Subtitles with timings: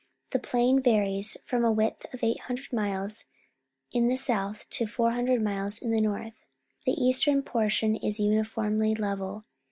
[0.31, 3.25] The plain varies from a width of 800 miles
[3.91, 6.43] in the south to 400 miles in the north.
[6.87, 9.43] The eastern portion is uniformly level.